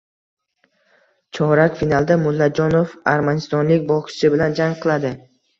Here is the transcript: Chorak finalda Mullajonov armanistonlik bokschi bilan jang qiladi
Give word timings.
Chorak 1.39 1.77
finalda 1.83 2.17
Mullajonov 2.23 2.97
armanistonlik 3.15 3.87
bokschi 3.93 4.35
bilan 4.37 4.61
jang 4.63 4.79
qiladi 4.85 5.17